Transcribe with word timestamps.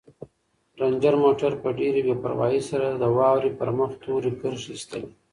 رنجر 0.79 1.15
موټر 1.23 1.51
په 1.63 1.69
ډېرې 1.79 2.01
بې 2.07 2.15
پروايۍ 2.23 2.61
سره 2.69 2.87
د 2.91 3.03
واورې 3.15 3.51
پر 3.59 3.69
مخ 3.77 3.91
تورې 4.03 4.31
کرښې 4.41 4.69
ایستلې. 4.75 5.09